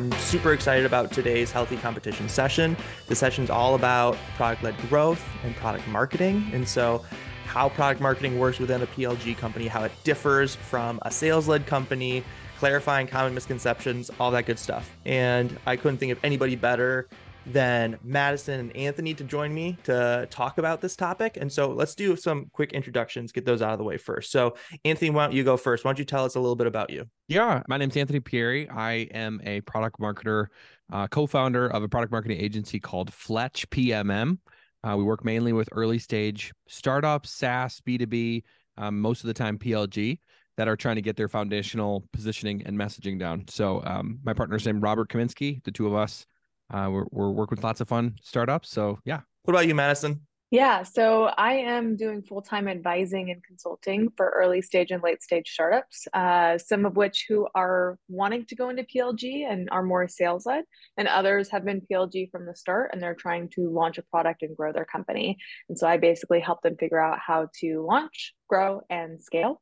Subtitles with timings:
[0.00, 2.74] I'm super excited about today's healthy competition session.
[3.08, 6.50] The session's all about product led growth and product marketing.
[6.54, 7.04] And so,
[7.44, 11.66] how product marketing works within a PLG company, how it differs from a sales led
[11.66, 12.24] company,
[12.58, 14.90] clarifying common misconceptions, all that good stuff.
[15.04, 17.06] And I couldn't think of anybody better
[17.46, 21.36] than Madison and Anthony to join me to talk about this topic.
[21.40, 24.30] And so let's do some quick introductions, get those out of the way first.
[24.30, 25.84] So, Anthony, why don't you go first?
[25.84, 27.06] Why don't you tell us a little bit about you?
[27.28, 28.70] Yeah, my name's Anthony Pierri.
[28.70, 30.46] I am a product marketer,
[30.92, 34.38] uh, co founder of a product marketing agency called Fletch PMM.
[34.82, 38.42] Uh, we work mainly with early stage startups, SaaS, B2B,
[38.78, 40.18] um, most of the time PLG
[40.56, 43.44] that are trying to get their foundational positioning and messaging down.
[43.48, 45.62] So um, my partner's named Robert Kaminski.
[45.64, 46.26] The two of us
[46.70, 48.70] uh, we're, we're working with lots of fun startups.
[48.70, 49.20] So yeah.
[49.42, 50.20] What about you, Madison?
[50.52, 55.22] Yeah, so I am doing full time advising and consulting for early stage and late
[55.22, 59.84] stage startups, uh, some of which who are wanting to go into PLG and are
[59.84, 60.64] more sales led,
[60.96, 64.42] and others have been PLG from the start and they're trying to launch a product
[64.42, 65.38] and grow their company.
[65.68, 69.60] And so I basically help them figure out how to launch, grow, and scale.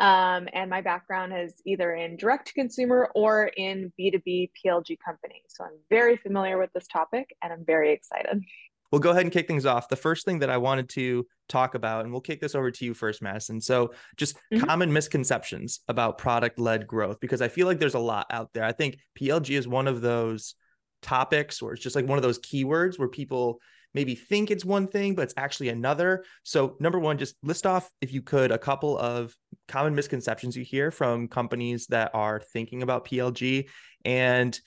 [0.00, 5.42] Um, and my background is either in direct to consumer or in B2B PLG companies.
[5.48, 8.42] So I'm very familiar with this topic and I'm very excited.
[8.90, 9.88] We'll go ahead and kick things off.
[9.88, 12.84] The first thing that I wanted to talk about, and we'll kick this over to
[12.84, 13.60] you first, Madison.
[13.60, 14.64] So, just mm-hmm.
[14.64, 18.64] common misconceptions about product led growth, because I feel like there's a lot out there.
[18.64, 20.54] I think PLG is one of those
[21.02, 23.60] topics, or it's just like one of those keywords where people
[23.94, 26.24] maybe think it's one thing, but it's actually another.
[26.42, 29.34] So, number one, just list off, if you could, a couple of
[29.68, 33.68] common misconceptions you hear from companies that are thinking about PLG
[34.04, 34.58] and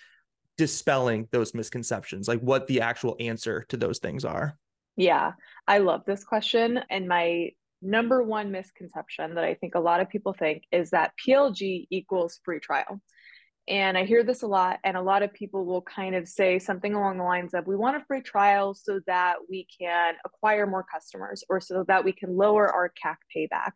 [0.57, 4.57] dispelling those misconceptions, like what the actual answer to those things are.
[4.95, 5.33] Yeah,
[5.67, 6.79] I love this question.
[6.89, 7.51] And my
[7.81, 12.39] number one misconception that I think a lot of people think is that PLG equals
[12.43, 13.01] free trial.
[13.67, 16.59] And I hear this a lot, and a lot of people will kind of say
[16.59, 20.67] something along the lines of, We want a free trial so that we can acquire
[20.67, 23.71] more customers or so that we can lower our CAC payback.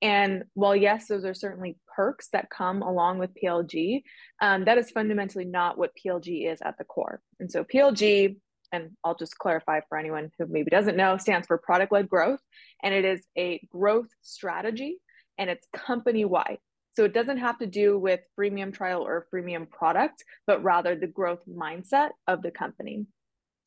[0.00, 4.02] And while, yes, those are certainly perks that come along with PLG,
[4.40, 7.20] um, that is fundamentally not what PLG is at the core.
[7.40, 8.36] And so, PLG,
[8.70, 12.40] and I'll just clarify for anyone who maybe doesn't know, stands for product led growth.
[12.84, 14.98] And it is a growth strategy
[15.38, 16.58] and it's company wide.
[16.96, 21.08] So it doesn't have to do with freemium trial or freemium product, but rather the
[21.08, 23.06] growth mindset of the company.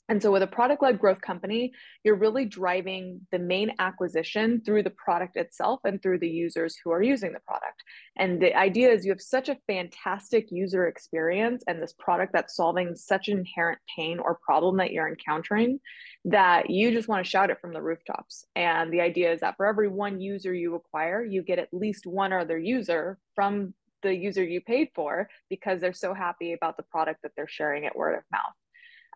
[0.09, 1.73] And so, with a product led growth company,
[2.03, 6.91] you're really driving the main acquisition through the product itself and through the users who
[6.91, 7.83] are using the product.
[8.15, 12.55] And the idea is you have such a fantastic user experience and this product that's
[12.55, 15.79] solving such an inherent pain or problem that you're encountering
[16.25, 18.45] that you just want to shout it from the rooftops.
[18.55, 22.05] And the idea is that for every one user you acquire, you get at least
[22.05, 26.83] one other user from the user you paid for because they're so happy about the
[26.83, 28.53] product that they're sharing it word of mouth.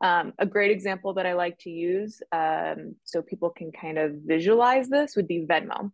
[0.01, 4.13] Um, a great example that I like to use um, so people can kind of
[4.25, 5.91] visualize this would be Venmo.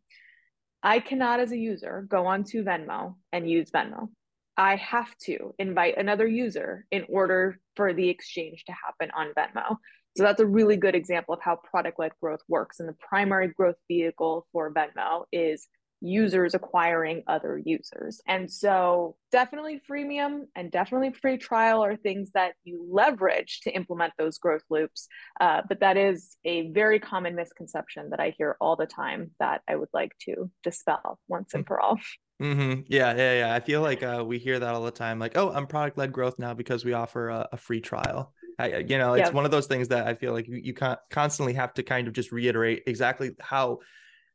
[0.81, 4.09] I cannot, as a user, go onto Venmo and use Venmo.
[4.56, 9.78] I have to invite another user in order for the exchange to happen on Venmo.
[10.16, 12.79] So that's a really good example of how product led growth works.
[12.79, 15.68] And the primary growth vehicle for Venmo is
[16.01, 18.21] users acquiring other users.
[18.27, 24.13] And so, definitely freemium and definitely free trial are things that you leverage to implement
[24.17, 25.07] those growth loops.
[25.39, 29.61] Uh, but that is a very common misconception that I hear all the time that
[29.67, 31.99] I would like to dispel once and for all.
[32.41, 32.81] Mm-hmm.
[32.87, 33.53] Yeah, yeah, yeah.
[33.53, 35.17] I feel like uh, we hear that all the time.
[35.17, 38.33] Like, oh, I'm product led growth now because we offer a, a free trial.
[38.59, 40.73] I, you know, it's one of those things that I feel like you, you
[41.11, 43.79] constantly have to kind of just reiterate exactly how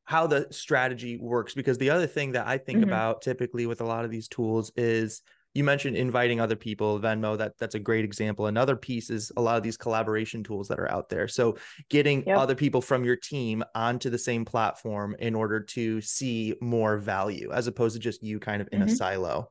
[0.04, 2.88] how the strategy works because the other thing that I think mm-hmm.
[2.88, 5.22] about typically with a lot of these tools is
[5.54, 9.40] you mentioned inviting other people venmo that that's a great example another piece is a
[9.40, 11.56] lot of these collaboration tools that are out there so
[11.90, 12.38] getting yep.
[12.38, 17.50] other people from your team onto the same platform in order to see more value
[17.52, 18.88] as opposed to just you kind of in mm-hmm.
[18.88, 19.48] a silo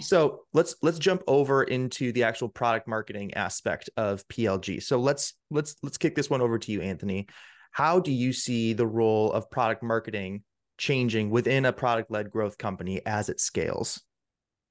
[0.00, 5.34] so let's let's jump over into the actual product marketing aspect of plg so let's
[5.50, 7.26] let's let's kick this one over to you anthony
[7.70, 10.42] how do you see the role of product marketing
[10.78, 14.00] changing within a product led growth company as it scales?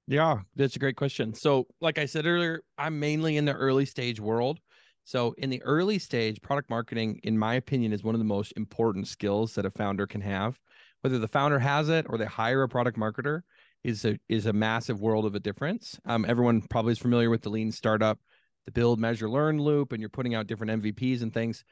[0.07, 1.33] Yeah, that's a great question.
[1.33, 4.59] So, like I said earlier, I'm mainly in the early stage world.
[5.03, 8.53] So, in the early stage, product marketing, in my opinion, is one of the most
[8.57, 10.59] important skills that a founder can have.
[11.01, 13.41] Whether the founder has it or they hire a product marketer
[13.83, 15.97] is a is a massive world of a difference.
[16.05, 18.19] Um, everyone probably is familiar with the lean startup,
[18.65, 21.63] the build, measure, learn loop, and you're putting out different MVPs and things.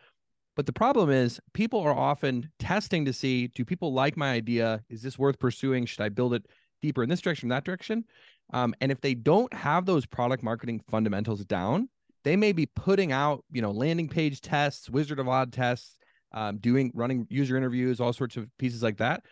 [0.58, 4.84] But the problem is, people are often testing to see do people like my idea?
[4.90, 5.86] Is this worth pursuing?
[5.86, 6.46] Should I build it
[6.82, 8.06] deeper in this direction, that direction.
[8.54, 11.90] Um, and if they don't have those product marketing fundamentals down,
[12.24, 15.98] they may be putting out, you know, landing page tests, Wizard of Oz tests,
[16.34, 19.24] um, doing running user interviews, all sorts of pieces like that,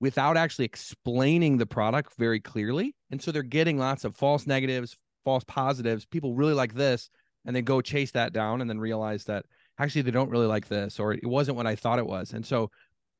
[0.00, 2.94] without actually explaining the product very clearly.
[3.10, 6.04] And so they're getting lots of false negatives, false positives.
[6.04, 7.10] People really like this,
[7.44, 9.46] and they go chase that down, and then realize that
[9.78, 12.32] actually they don't really like this, or it wasn't what I thought it was.
[12.32, 12.70] And so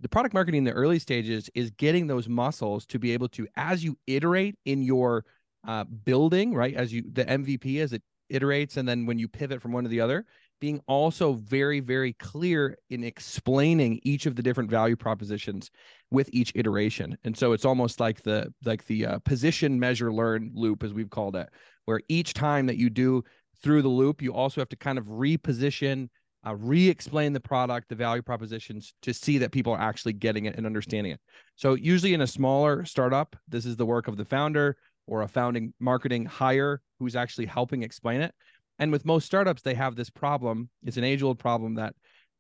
[0.00, 3.46] the product marketing in the early stages is getting those muscles to be able to,
[3.56, 5.24] as you iterate in your
[5.66, 6.74] uh, building, right?
[6.74, 8.02] As you the MVP as it
[8.32, 10.26] iterates, and then when you pivot from one to the other,
[10.60, 15.70] being also very, very clear in explaining each of the different value propositions
[16.10, 17.16] with each iteration.
[17.24, 21.10] And so it's almost like the like the uh, position measure learn loop, as we've
[21.10, 21.48] called it,
[21.84, 23.22] where each time that you do
[23.62, 26.08] through the loop, you also have to kind of reposition
[26.46, 30.56] uh, re-explain the product, the value propositions to see that people are actually getting it
[30.56, 31.20] and understanding it.
[31.56, 34.76] So usually in a smaller startup, this is the work of the founder
[35.06, 38.34] or a founding marketing hire who's actually helping explain it.
[38.78, 40.68] And with most startups, they have this problem.
[40.84, 41.94] It's an age-old problem that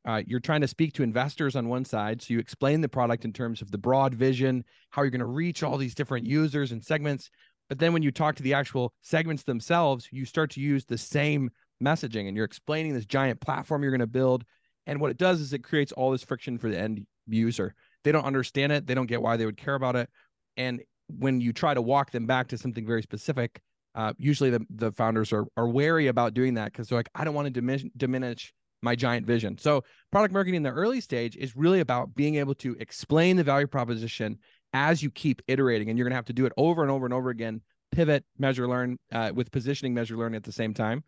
[0.06, 2.20] uh, you're trying to speak to investors on one side.
[2.20, 5.26] So you explain the product in terms of the broad vision, how you're going to
[5.26, 7.30] reach all these different users and segments.
[7.68, 10.98] But then when you talk to the actual segments themselves, you start to use the
[10.98, 11.50] same
[11.82, 14.44] messaging and you're explaining this giant platform you're going to build.
[14.86, 17.74] And what it does is it creates all this friction for the end user.
[18.04, 18.86] They don't understand it.
[18.86, 20.10] They don't get why they would care about it.
[20.56, 23.60] And when you try to walk them back to something very specific,
[23.94, 27.24] uh, usually the, the founders are, are wary about doing that because they're like, I
[27.24, 29.56] don't want to diminish, diminish my giant vision.
[29.56, 33.44] So product marketing in the early stage is really about being able to explain the
[33.44, 34.38] value proposition
[34.72, 35.88] as you keep iterating.
[35.88, 37.62] And you're going to have to do it over and over and over again,
[37.92, 41.04] pivot, measure, learn uh, with positioning, measure, learn at the same time.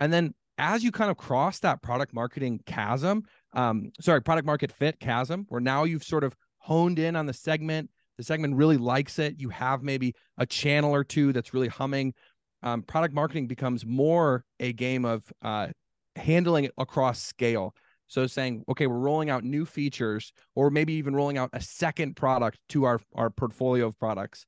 [0.00, 4.72] And then as you kind of cross that product marketing chasm, um, sorry, product market
[4.72, 8.76] fit chasm, where now you've sort of honed in on the segment, the segment really
[8.76, 9.34] likes it.
[9.38, 12.14] You have maybe a channel or two that's really humming.
[12.62, 15.68] Um, product marketing becomes more a game of uh,
[16.16, 17.74] handling it across scale.
[18.08, 22.14] So saying, okay, we're rolling out new features, or maybe even rolling out a second
[22.14, 24.46] product to our our portfolio of products.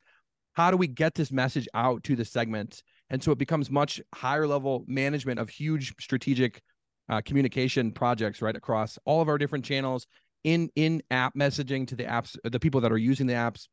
[0.53, 4.01] How do we get this message out to the segment and so it becomes much
[4.15, 6.63] higher level management of huge strategic
[7.09, 10.07] uh, communication projects right across all of our different channels
[10.45, 13.67] in in app messaging to the apps the people that are using the apps.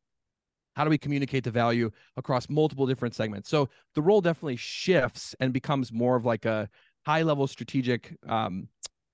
[0.74, 3.48] How do we communicate the value across multiple different segments?
[3.48, 6.68] So the role definitely shifts and becomes more of like a
[7.06, 8.68] high level strategic um,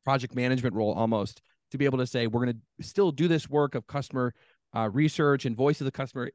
[0.04, 1.40] project management role almost
[1.70, 4.34] to be able to say we're going to still do this work of customer
[4.74, 6.30] uh, research and voice of the customer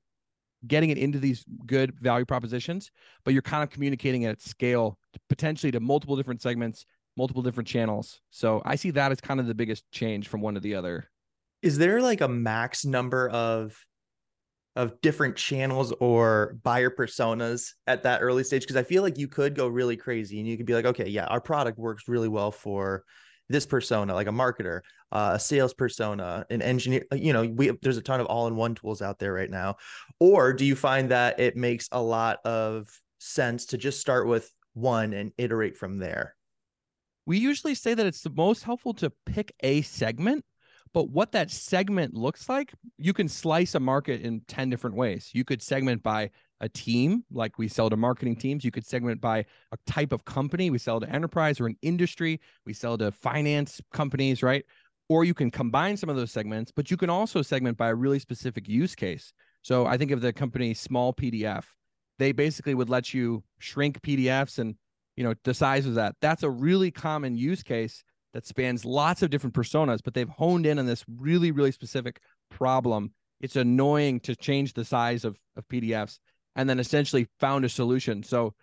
[0.65, 2.92] getting it into these good value propositions,
[3.24, 4.98] but you're kind of communicating at scale
[5.30, 8.21] potentially to multiple different segments, multiple different channels.
[8.31, 11.09] So I see that as kind of the biggest change from one to the other.
[11.62, 13.77] Is there like a max number of
[14.75, 18.62] of different channels or buyer personas at that early stage?
[18.62, 21.10] Because I feel like you could go really crazy and you could be like, okay,
[21.10, 23.03] yeah, our product works really well for
[23.50, 27.06] this persona, like a marketer, uh, a sales persona, an engineer.
[27.12, 29.76] Uh, you know, we there's a ton of all-in-one tools out there right now.
[30.20, 32.90] Or do you find that it makes a lot of
[33.20, 36.36] sense to just start with one and iterate from there?
[37.26, 40.46] We usually say that it's the most helpful to pick a segment
[40.94, 45.30] but what that segment looks like, you can slice a market in 10 different ways.
[45.34, 48.42] You could segment by a team, like we sell to marketing mm-hmm.
[48.42, 48.66] teams.
[48.66, 49.40] You could segment by
[49.72, 50.70] a type of company.
[50.70, 52.40] We sell to enterprise or an industry.
[52.66, 54.66] We sell to finance companies, right?
[55.10, 57.96] Or you can combine some of those segments, but you can also segment by a
[57.96, 59.32] really specific use case.
[59.62, 61.64] So I think of the company Small PDF.
[62.20, 64.76] They basically would let you shrink PDFs and
[65.16, 66.16] you know the size of that.
[66.22, 70.66] That's a really common use case that spans lots of different personas, but they've honed
[70.66, 73.14] in on this really, really specific problem.
[73.40, 76.20] It's annoying to change the size of, of PDFs
[76.58, 78.24] and then essentially found a solution.
[78.24, 78.54] So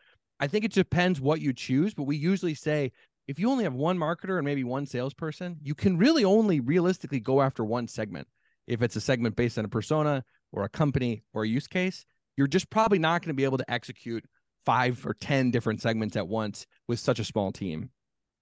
[0.41, 2.93] I think it depends what you choose, but we usually say
[3.27, 7.21] if you only have one marketer and maybe one salesperson, you can really only realistically
[7.21, 8.29] go after one segment.
[8.67, 12.05] If it's a segment based on a persona or a company or a use case,
[12.37, 14.25] you're just probably not going to be able to execute
[14.67, 17.91] five or 10 different segments at once with such a small team.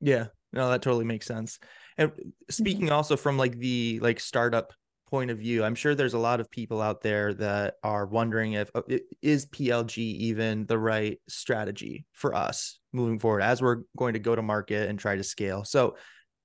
[0.00, 1.58] Yeah, no, that totally makes sense.
[1.98, 2.30] And Mm-hmm.
[2.50, 4.72] speaking also from like the like startup
[5.12, 8.54] point of view, I'm sure there's a lot of people out there that are wondering
[8.54, 8.80] if uh,
[9.20, 14.34] is PLG even the right strategy for us moving forward as we're going to go
[14.34, 15.64] to market and try to scale.
[15.64, 15.96] So,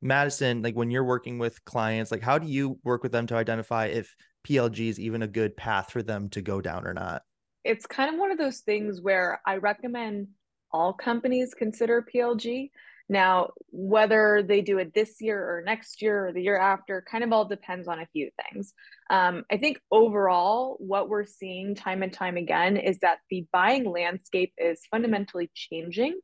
[0.01, 3.37] Madison, like when you're working with clients, like how do you work with them to
[3.37, 4.13] identify if
[4.45, 7.21] PLG is even a good path for them to go down or not?
[7.63, 10.27] It's kind of one of those things where I recommend
[10.73, 12.71] all companies consider PLG
[13.09, 17.23] Now, whether they do it this year or next year or the year after kind
[17.23, 18.73] of all depends on a few things.
[19.09, 23.89] Um, I think overall, what we're seeing time and time again is that the buying
[23.89, 26.19] landscape is fundamentally changing.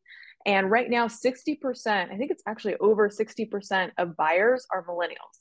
[0.46, 5.40] And right now, 60%, I think it's actually over 60% of buyers are millennials.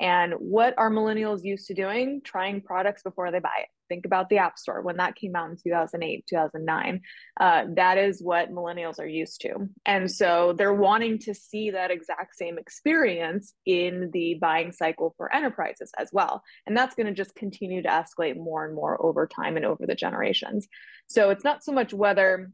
[0.00, 2.20] And what are millennials used to doing?
[2.24, 3.68] Trying products before they buy it.
[3.88, 7.00] Think about the App Store when that came out in 2008, 2009.
[7.38, 9.68] Uh, that is what millennials are used to.
[9.84, 15.34] And so they're wanting to see that exact same experience in the buying cycle for
[15.34, 16.42] enterprises as well.
[16.66, 19.86] And that's going to just continue to escalate more and more over time and over
[19.86, 20.66] the generations.
[21.06, 22.50] So it's not so much whether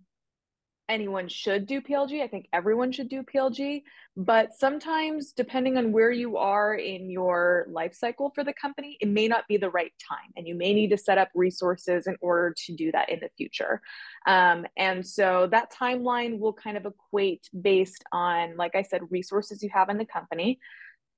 [0.91, 2.23] anyone should do PLG.
[2.23, 3.83] I think everyone should do PLG.
[4.17, 9.09] But sometimes, depending on where you are in your life cycle for the company, it
[9.09, 10.33] may not be the right time.
[10.37, 13.31] And you may need to set up resources in order to do that in the
[13.37, 13.81] future.
[14.27, 19.63] Um, and so that timeline will kind of equate based on, like I said, resources
[19.63, 20.59] you have in the company.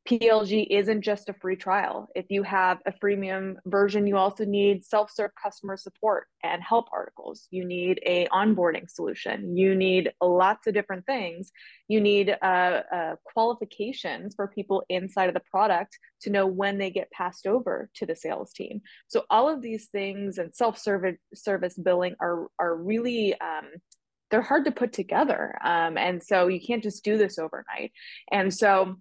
[0.09, 2.09] PLG isn't just a free trial.
[2.17, 7.47] If you have a freemium version, you also need self-serve customer support and help articles.
[7.51, 9.57] You need a onboarding solution.
[9.57, 11.53] You need lots of different things.
[11.87, 16.91] You need uh, uh, qualifications for people inside of the product to know when they
[16.91, 18.81] get passed over to the sales team.
[19.07, 23.69] So all of these things and self-service service billing are are really um,
[24.31, 27.93] they're hard to put together, um, and so you can't just do this overnight.
[28.31, 28.97] And so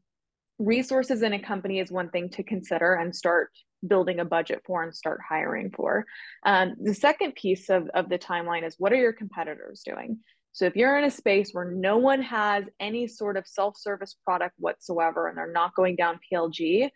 [0.61, 3.49] resources in a company is one thing to consider and start
[3.87, 6.05] building a budget for and start hiring for.
[6.45, 10.19] Um, the second piece of, of the timeline is what are your competitors doing?
[10.53, 14.55] So if you're in a space where no one has any sort of self-service product
[14.57, 16.89] whatsoever and they're not going down PLG,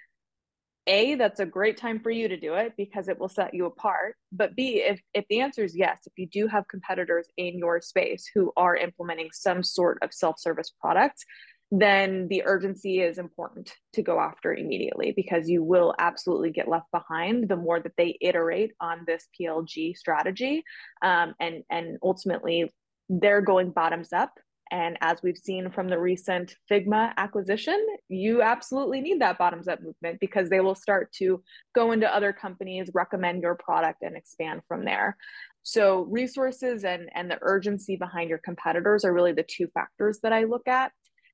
[0.87, 3.65] a that's a great time for you to do it because it will set you
[3.65, 7.57] apart but b if if the answer is yes if you do have competitors in
[7.57, 11.25] your space who are implementing some sort of self-service product
[11.71, 16.91] then the urgency is important to go after immediately because you will absolutely get left
[16.91, 20.63] behind the more that they iterate on this PLG strategy.
[21.01, 22.73] Um, and, and ultimately,
[23.09, 24.31] they're going bottoms up.
[24.71, 29.81] And as we've seen from the recent Figma acquisition, you absolutely need that bottoms up
[29.81, 31.43] movement because they will start to
[31.75, 35.17] go into other companies, recommend your product, and expand from there.
[35.61, 40.33] So resources and, and the urgency behind your competitors are really the two factors that
[40.33, 40.91] I look at.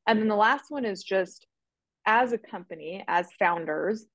[0.08, 1.46] And then the last one is just
[2.06, 4.06] as a company, as founders,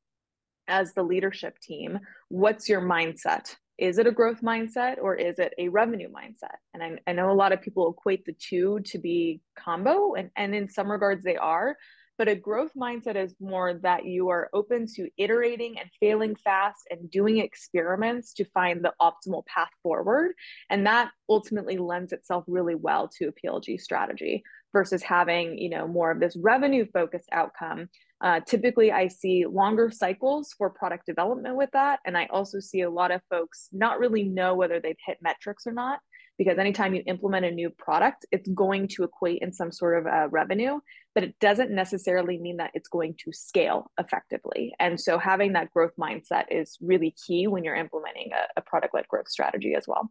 [0.69, 3.55] as the leadership team, what's your mindset?
[3.79, 6.57] Is it a growth mindset or is it a revenue mindset?
[6.75, 10.31] And I, I know a lot of people equate the two to be combo, and,
[10.37, 11.77] and in some regards they are.
[12.19, 16.89] But a growth mindset is more that you are open to iterating and failing fast
[16.91, 20.33] and doing experiments to find the optimal path forward.
[20.71, 24.43] And that ultimately lends itself really well to a PLG strategy
[24.73, 27.89] versus having you know more of this revenue focused outcome.
[28.23, 32.01] Uh, typically i see longer cycles for product development with that.
[32.07, 35.67] And i also see a lot of folks not really know whether they've hit metrics
[35.67, 36.01] or not
[36.39, 40.07] because anytime you implement a new product it's going to equate in some sort of
[40.07, 40.81] uh, revenue
[41.17, 44.75] but it doesn't necessarily mean that it's going to scale effectively.
[44.79, 49.09] And so having that growth mindset is really key when you're implementing a, a product-led
[49.09, 50.11] growth strategy as well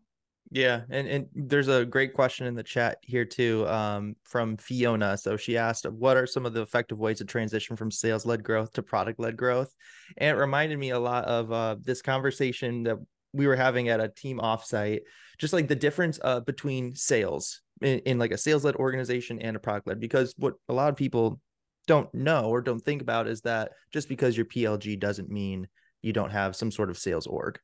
[0.51, 5.17] yeah, and and there's a great question in the chat here too, um, from Fiona.
[5.17, 8.71] So she asked, "What are some of the effective ways to transition from sales-led growth
[8.73, 9.73] to product-led growth?"
[10.17, 12.97] And it reminded me a lot of uh, this conversation that
[13.33, 15.01] we were having at a team offsite,
[15.39, 19.59] just like the difference uh, between sales in, in like a sales-led organization and a
[19.59, 19.99] product-led.
[19.99, 21.41] Because what a lot of people
[21.87, 25.67] don't know or don't think about is that just because you're PLG doesn't mean
[26.01, 27.59] you don't have some sort of sales org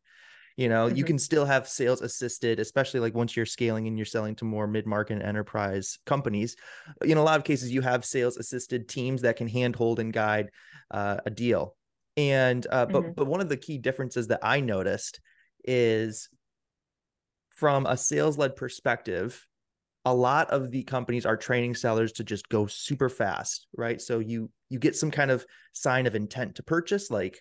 [0.58, 0.96] you know mm-hmm.
[0.96, 4.46] you can still have sales assisted especially like once you're scaling and you're selling to
[4.46, 6.56] more mid-market and enterprise companies
[7.04, 10.50] in a lot of cases you have sales assisted teams that can handhold and guide
[10.92, 11.76] uh, a deal
[12.18, 13.12] and uh, but mm-hmm.
[13.16, 15.20] but one of the key differences that i noticed
[15.64, 16.30] is
[17.50, 19.48] from a sales led perspective
[20.04, 24.20] a lot of the companies are training sellers to just go super fast right so
[24.20, 27.40] you you get some kind of sign of intent to purchase like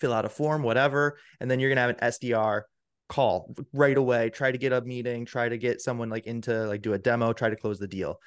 [0.00, 1.18] fill out a form, whatever.
[1.40, 2.62] And then you're gonna have an SDR
[3.08, 6.82] call right away, try to get a meeting, try to get someone like into like
[6.82, 8.18] do a demo, try to close the deal.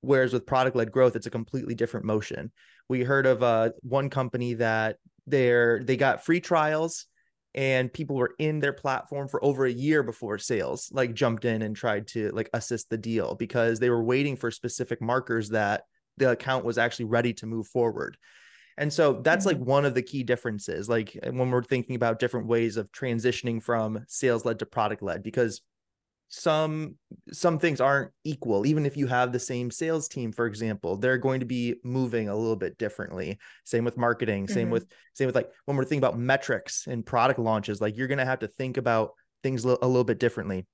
[0.00, 2.52] Whereas with product led growth, it's a completely different motion.
[2.88, 4.96] We heard of uh, one company that
[5.26, 7.06] they're they got free trials
[7.54, 11.62] and people were in their platform for over a year before sales like jumped in
[11.62, 15.82] and tried to like assist the deal because they were waiting for specific markers that
[16.16, 18.16] the account was actually ready to move forward
[18.78, 19.58] and so that's mm-hmm.
[19.58, 23.62] like one of the key differences, like when we're thinking about different ways of transitioning
[23.62, 25.60] from sales led to product led, because
[26.28, 26.94] some
[27.32, 31.16] some things aren't equal even if you have the same sales team for example they're
[31.16, 34.72] going to be moving a little bit differently same with marketing same mm-hmm.
[34.72, 38.18] with same with like when we're thinking about metrics and product launches like you're going
[38.18, 40.66] to have to think about things a little bit differently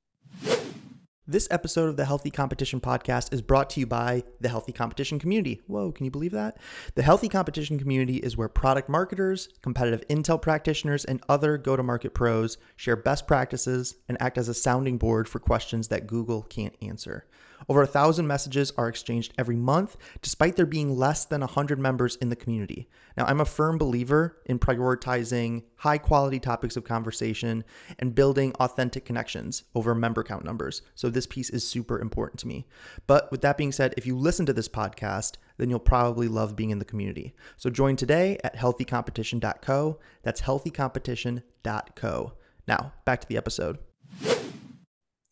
[1.26, 5.18] this episode of the Healthy Competition Podcast is brought to you by the Healthy Competition
[5.18, 5.62] Community.
[5.66, 6.58] Whoa, can you believe that?
[6.96, 11.82] The Healthy Competition Community is where product marketers, competitive intel practitioners, and other go to
[11.82, 16.42] market pros share best practices and act as a sounding board for questions that Google
[16.42, 17.26] can't answer.
[17.68, 22.16] Over a thousand messages are exchanged every month, despite there being less than 100 members
[22.16, 22.88] in the community.
[23.16, 27.64] Now, I'm a firm believer in prioritizing high quality topics of conversation
[27.98, 30.82] and building authentic connections over member count numbers.
[30.94, 32.66] So, this piece is super important to me.
[33.06, 36.56] But with that being said, if you listen to this podcast, then you'll probably love
[36.56, 37.34] being in the community.
[37.56, 40.00] So, join today at healthycompetition.co.
[40.22, 42.32] That's healthycompetition.co.
[42.66, 43.78] Now, back to the episode.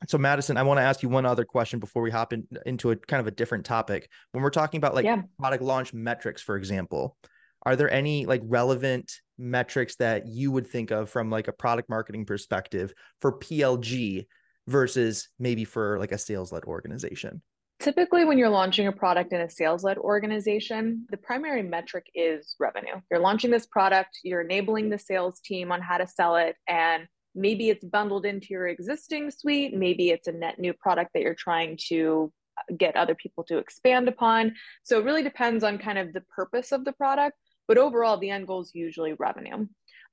[0.08, 2.90] So Madison, I want to ask you one other question before we hop in, into
[2.90, 4.08] a kind of a different topic.
[4.32, 5.22] When we're talking about like yeah.
[5.38, 7.16] product launch metrics, for example,
[7.64, 11.88] are there any like relevant metrics that you would think of from like a product
[11.88, 14.26] marketing perspective for PLG
[14.66, 17.42] versus maybe for like a sales led organization?
[17.80, 22.54] Typically, when you're launching a product in a sales led organization, the primary metric is
[22.60, 22.94] revenue.
[23.10, 27.08] You're launching this product, you're enabling the sales team on how to sell it, and
[27.34, 29.74] maybe it's bundled into your existing suite.
[29.74, 33.58] Maybe it's a net new product that you're trying to uh, get other people to
[33.58, 34.54] expand upon.
[34.82, 37.36] So it really depends on kind of the purpose of the product
[37.68, 39.66] but overall the end goal is usually revenue.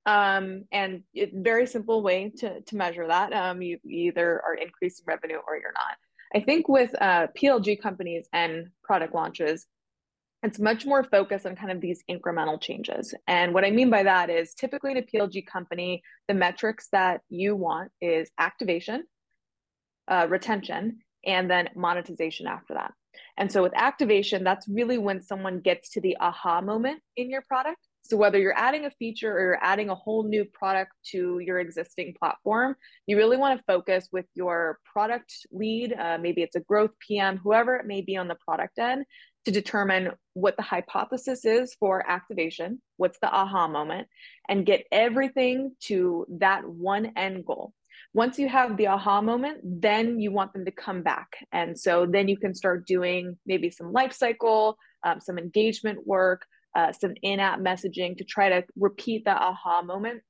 [0.06, 5.04] Um, and it's very simple way to, to measure that um, you either are increasing
[5.06, 5.98] revenue or you're not.
[6.34, 9.66] I think with uh, plg companies and product launches
[10.42, 13.14] it's much more focused on kind of these incremental changes.
[13.28, 17.22] And what I mean by that is typically in a PLG company, the metrics that
[17.30, 19.04] you want is activation,
[20.08, 22.94] uh, retention, and then monetization after that.
[23.38, 27.42] And so with activation, that's really when someone gets to the aha moment in your
[27.42, 27.80] product.
[28.02, 31.60] So whether you're adding a feature or you're adding a whole new product to your
[31.60, 32.76] existing platform,
[33.06, 35.94] you really want to focus with your product lead.
[35.94, 39.06] Uh, maybe it's a growth PM, whoever it may be on the product end,
[39.46, 44.08] to determine what the hypothesis is for activation, what's the aha moment,
[44.48, 47.74] and get everything to that one end goal.
[48.14, 51.46] Once you have the aha moment, then you want them to come back.
[51.52, 56.46] And so then you can start doing maybe some life cycle, um, some engagement work,
[56.76, 60.22] uh, some in app messaging to try to repeat that aha moment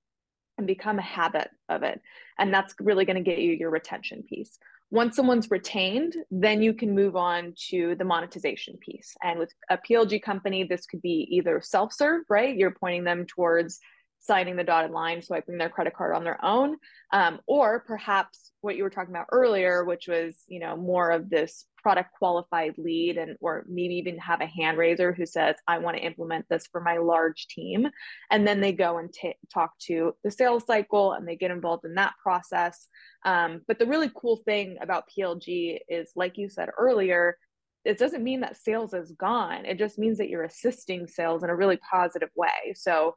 [0.57, 2.01] and become a habit of it.
[2.37, 4.57] And that's really going to get you your retention piece
[4.91, 9.15] once someone's retained, then you can move on to the monetization piece.
[9.21, 12.55] And with a PLG company, this could be either self serve, right?
[12.55, 13.79] You're pointing them towards
[14.19, 16.75] signing the dotted line, swiping their credit card on their own,
[17.13, 21.29] um, or perhaps what you were talking about earlier, which was you know more of
[21.29, 25.77] this product qualified lead, and or maybe even have a hand raiser who says, "I
[25.79, 27.87] want to implement this for my large team,"
[28.31, 31.85] and then they go and t- talk to the sales cycle and they get involved
[31.85, 32.87] in that process.
[33.25, 37.37] Um, but the really cool thing about PLG is, like you said earlier,
[37.85, 39.65] it doesn't mean that sales is gone.
[39.65, 42.73] It just means that you're assisting sales in a really positive way.
[42.75, 43.15] So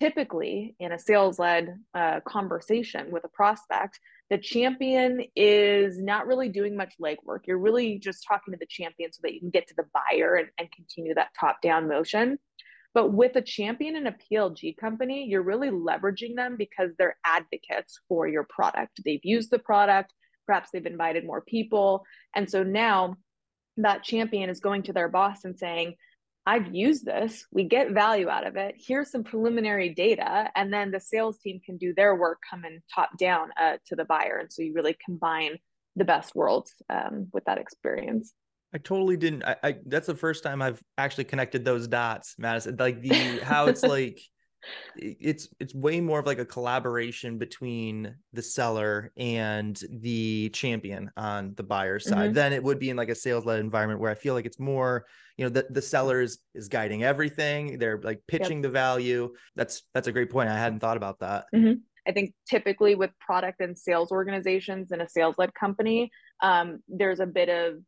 [0.00, 6.48] typically in a sales led uh, conversation with a prospect, the champion is not really
[6.48, 7.40] doing much legwork.
[7.46, 10.36] You're really just talking to the champion so that you can get to the buyer
[10.36, 12.38] and, and continue that top down motion.
[12.94, 18.00] But with a champion in a PLG company, you're really leveraging them because they're advocates
[18.08, 19.00] for your product.
[19.04, 20.12] They've used the product,
[20.46, 22.04] perhaps they've invited more people.
[22.34, 23.16] And so now
[23.76, 25.94] that champion is going to their boss and saying,
[26.46, 27.46] I've used this.
[27.52, 28.74] We get value out of it.
[28.78, 30.50] Here's some preliminary data.
[30.56, 34.04] And then the sales team can do their work coming top down uh, to the
[34.04, 34.38] buyer.
[34.38, 35.58] And so you really combine
[35.96, 38.32] the best worlds um, with that experience.
[38.72, 39.44] I totally didn't.
[39.44, 42.76] I, I, that's the first time I've actually connected those dots, Madison.
[42.78, 44.20] Like the how it's like
[44.96, 51.54] it's it's way more of like a collaboration between the seller and the champion on
[51.56, 52.34] the buyer side mm-hmm.
[52.34, 54.58] than it would be in like a sales led environment where I feel like it's
[54.58, 58.62] more you know the the sellers is guiding everything they're like pitching yep.
[58.64, 61.46] the value that's that's a great point I hadn't thought about that.
[61.54, 61.80] Mm-hmm.
[62.06, 66.10] I think typically with product and sales organizations in a sales led company,
[66.42, 67.82] um, there's a bit of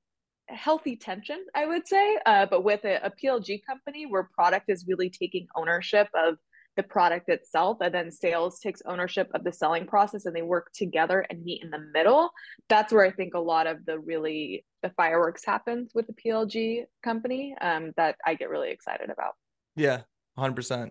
[0.49, 2.19] healthy tension, I would say.
[2.27, 6.37] Uh, but with a, a PLG company where product is really taking ownership of
[6.77, 10.71] the product itself and then sales takes ownership of the selling process and they work
[10.73, 12.31] together and meet in the middle.
[12.69, 16.85] That's where i think a lot of the really the fireworks happens with the plg
[17.03, 19.35] company um, that i get really excited about.
[19.77, 20.03] Yeah
[20.39, 20.91] 100%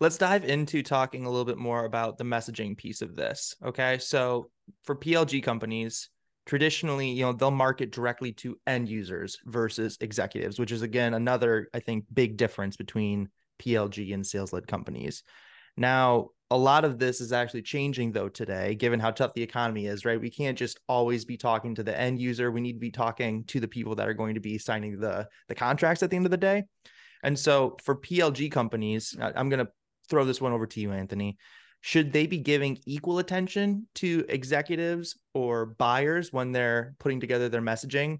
[0.00, 3.98] let's dive into talking a little bit more about the messaging piece of this okay?
[3.98, 4.50] So
[4.84, 6.08] for plg companies
[6.46, 11.68] traditionally, you know, they'll market directly to end users versus executives, which is again another,
[11.74, 15.22] I think, big difference between PLG and sales led companies.
[15.76, 19.86] Now, a lot of this is actually changing though today, given how tough the economy
[19.86, 20.20] is, right?
[20.20, 22.50] We can't just always be talking to the end user.
[22.50, 25.28] We need to be talking to the people that are going to be signing the,
[25.48, 26.64] the contracts at the end of the day.
[27.22, 29.72] And so for PLG companies, I'm going to
[30.08, 31.36] throw this one over to you, Anthony
[31.86, 37.62] should they be giving equal attention to executives or buyers when they're putting together their
[37.62, 38.18] messaging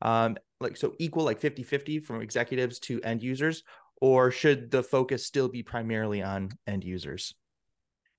[0.00, 3.64] um, like so equal like 50 50 from executives to end users
[4.02, 7.34] or should the focus still be primarily on end users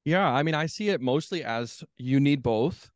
[0.06, 2.90] yeah i mean i see it mostly as you need both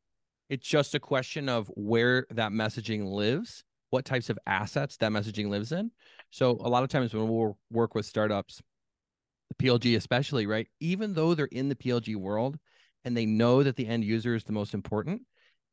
[0.50, 5.50] it's just a question of where that messaging lives what types of assets that messaging
[5.50, 5.92] lives in
[6.32, 8.62] so a lot of times when we work with startups
[9.50, 10.68] the PLG especially, right?
[10.80, 12.58] Even though they're in the PLG world
[13.06, 15.22] and they know that the end user is the most important,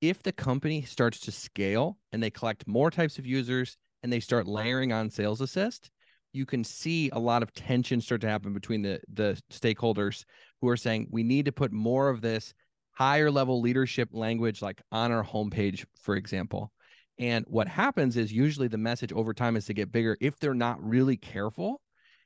[0.01, 4.21] if the company starts to scale and they collect more types of users and they
[4.21, 5.91] start layering on sales assist,
[6.35, 10.25] you can see a lot of tension start to happen between the the stakeholders
[10.61, 12.55] who are saying we need to put more of this
[12.93, 16.73] higher level leadership language like on our homepage for example
[17.19, 20.55] and what happens is usually the message over time is to get bigger if they're
[20.55, 21.81] not really careful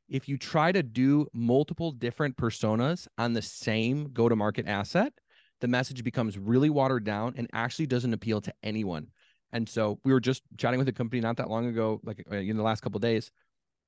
[0.08, 5.12] if you try to do multiple different personas on the same go to market asset,
[5.60, 9.08] the message becomes really watered down and actually doesn't appeal to anyone.
[9.52, 12.36] And so we were just chatting with a company not that long ago, like uh,
[12.36, 13.30] in the last couple days,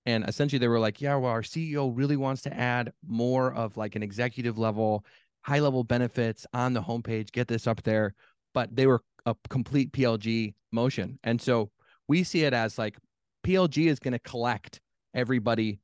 [0.06, 3.76] and essentially they were like, "Yeah, well, our CEO really wants to add more of
[3.76, 5.04] like an executive level,
[5.42, 7.32] high level benefits on the homepage.
[7.32, 8.14] Get this up there."
[8.54, 11.70] But they were a complete PLG motion, and so
[12.08, 12.96] we see it as like
[13.44, 14.80] PLG is going to collect
[15.14, 15.80] everybody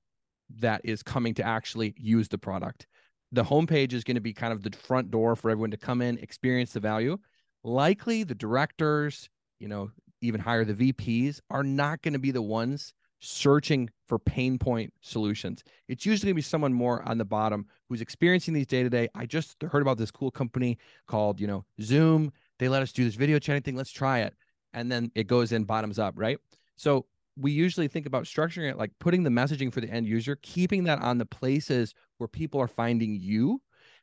[0.58, 2.86] that is coming to actually use the product.
[3.32, 6.00] The homepage is going to be kind of the front door for everyone to come
[6.00, 7.18] in, experience the value.
[7.64, 12.42] Likely the directors, you know, even higher the VPs are not going to be the
[12.42, 15.64] ones searching for pain point solutions.
[15.88, 18.90] It's usually going to be someone more on the bottom who's experiencing these day to
[18.90, 19.08] day.
[19.14, 22.32] I just heard about this cool company called, you know, Zoom.
[22.58, 23.76] They let us do this video chatting thing.
[23.76, 24.34] Let's try it.
[24.72, 26.38] And then it goes in bottoms up, right?
[26.76, 30.36] So we usually think about structuring it like putting the messaging for the end user,
[30.42, 33.60] keeping that on the places where people are finding you.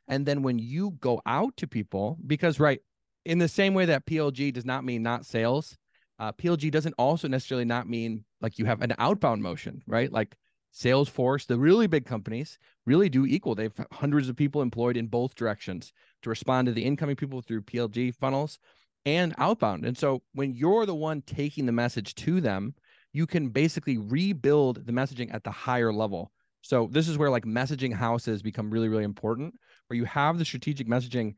[0.08, 2.80] And then when you go out to people, because, right,
[3.24, 5.76] in the same way that PLG does not mean not sales,
[6.18, 10.12] uh, PLG doesn't also necessarily not mean like you have an outbound motion, right?
[10.12, 10.36] Like
[10.72, 13.54] Salesforce, the really big companies really do equal.
[13.54, 17.40] They have hundreds of people employed in both directions to respond to the incoming people
[17.42, 18.58] through PLG funnels
[19.06, 19.84] and outbound.
[19.84, 22.74] And so when you're the one taking the message to them,
[23.12, 26.32] you can basically rebuild the messaging at the higher level.
[26.62, 29.54] So this is where like messaging houses become really, really important,
[29.86, 31.34] where you have the strategic messaging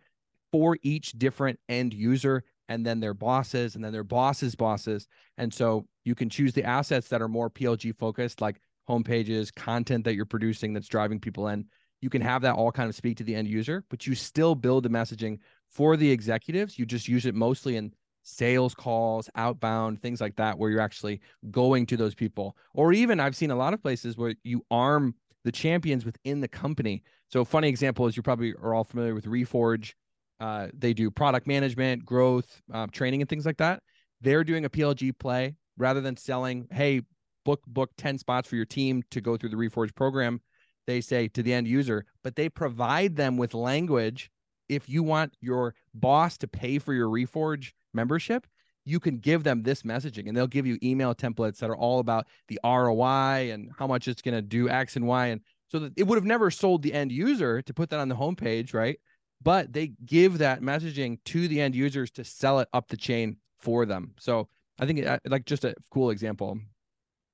[0.53, 5.07] for each different end user and then their bosses and then their bosses' bosses.
[5.38, 10.05] And so you can choose the assets that are more PLG focused, like homepages, content
[10.05, 11.66] that you're producing that's driving people in.
[12.00, 14.55] You can have that all kind of speak to the end user, but you still
[14.55, 15.38] build the messaging
[15.70, 16.79] for the executives.
[16.79, 21.20] You just use it mostly in sales calls, outbound, things like that, where you're actually
[21.50, 22.57] going to those people.
[22.74, 26.48] Or even I've seen a lot of places where you arm the champions within the
[26.48, 27.02] company.
[27.29, 29.94] So, funny example is you probably are all familiar with Reforge.
[30.40, 33.83] Uh, they do product management, growth, uh, training, and things like that.
[34.20, 37.03] They're doing a PLG play rather than selling, hey,
[37.44, 40.40] book book 10 spots for your team to go through the Reforge program.
[40.87, 44.31] They say to the end user, but they provide them with language.
[44.68, 48.46] If you want your boss to pay for your Reforge membership,
[48.85, 51.99] you can give them this messaging and they'll give you email templates that are all
[51.99, 55.27] about the ROI and how much it's going to do X and Y.
[55.27, 58.09] And so that it would have never sold the end user to put that on
[58.09, 58.99] the homepage, right?
[59.42, 63.37] But they give that messaging to the end users to sell it up the chain
[63.61, 64.14] for them.
[64.18, 66.59] So I think like just a cool example.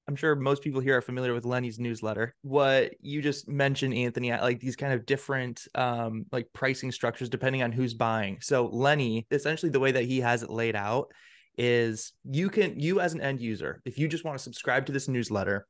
[0.08, 2.34] I'm sure most people here are familiar with Lenny's newsletter.
[2.42, 7.62] What you just mentioned, Anthony, like these kind of different um, like pricing structures depending
[7.62, 8.38] on who's buying.
[8.40, 11.12] So Lenny, essentially the way that he has it laid out
[11.56, 14.92] is you can you as an end user, if you just want to subscribe to
[14.92, 15.66] this newsletter,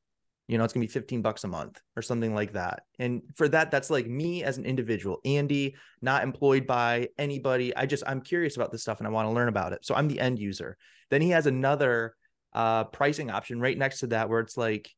[0.48, 2.82] you know, it's gonna be 15 bucks a month or something like that.
[2.98, 7.74] And for that, that's like me as an individual, Andy, not employed by anybody.
[7.76, 9.84] I just I'm curious about this stuff and I want to learn about it.
[9.84, 10.76] So I'm the end user.
[11.10, 12.14] Then he has another
[12.52, 14.90] uh, pricing option right next to that where it's like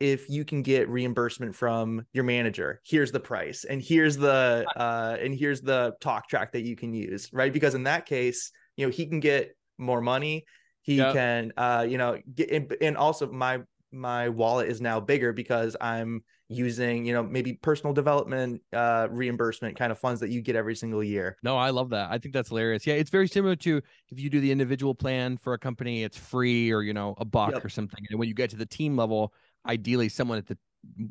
[0.00, 5.16] if you can get reimbursement from your manager here's the price and here's the uh
[5.20, 8.86] and here's the talk track that you can use right because in that case you
[8.86, 10.44] know he can get more money
[10.82, 11.12] he yep.
[11.12, 13.60] can uh you know get and also my
[13.92, 19.78] my wallet is now bigger because i'm using you know maybe personal development uh reimbursement
[19.78, 21.36] kind of funds that you get every single year.
[21.44, 22.10] No i love that.
[22.10, 22.86] I think that's hilarious.
[22.86, 26.16] Yeah it's very similar to if you do the individual plan for a company it's
[26.16, 27.64] free or you know a buck yep.
[27.64, 28.04] or something.
[28.10, 29.32] And when you get to the team level
[29.66, 30.58] ideally someone at the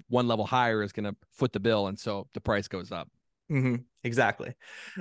[0.09, 3.09] one level higher is going to foot the bill and so the price goes up.
[3.49, 3.75] Mm-hmm.
[4.03, 4.53] exactly.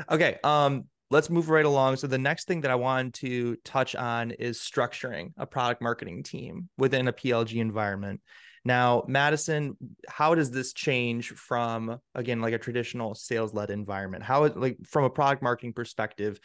[0.08, 3.94] Okay um let's move right along so the next thing that i wanted to touch
[3.94, 8.20] on is structuring a product marketing team within a plg environment
[8.68, 14.22] now, Madison, how does this change from again like a traditional sales led environment?
[14.22, 16.38] How like from a product marketing perspective,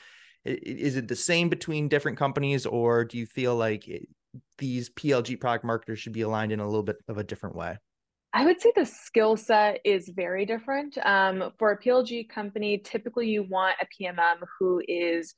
[0.45, 4.07] is it the same between different companies, or do you feel like it,
[4.57, 7.77] these PLG product marketers should be aligned in a little bit of a different way?
[8.35, 10.97] I would say the skill set is very different.
[11.05, 15.35] Um, for a PLG company, typically you want a PMM who is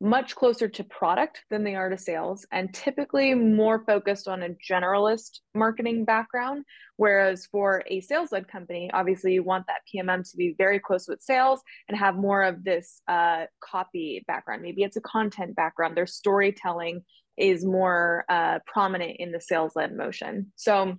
[0.00, 4.50] much closer to product than they are to sales and typically more focused on a
[4.70, 6.64] generalist marketing background.
[6.96, 11.08] Whereas for a sales led company obviously you want that pmm to be very close
[11.08, 14.60] with sales and have more of this uh, copy background.
[14.60, 15.96] Maybe it's a content background.
[15.96, 17.02] Their storytelling
[17.38, 20.52] is more uh, prominent in the sales led motion.
[20.56, 20.98] So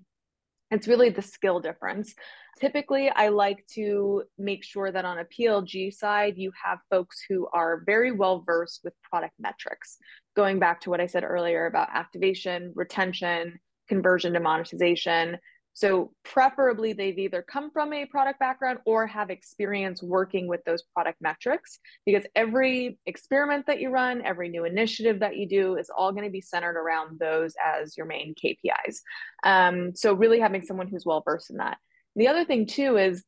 [0.71, 2.13] it's really the skill difference
[2.59, 7.47] Typically, I like to make sure that on a PLG side, you have folks who
[7.53, 9.97] are very well versed with product metrics.
[10.35, 15.37] Going back to what I said earlier about activation, retention, conversion to monetization.
[15.77, 20.81] So, preferably, they've either come from a product background or have experience working with those
[20.81, 25.91] product metrics because every experiment that you run, every new initiative that you do is
[25.95, 29.01] all going to be centered around those as your main KPIs.
[29.43, 31.77] Um, so, really having someone who's well versed in that.
[32.15, 33.23] The other thing too is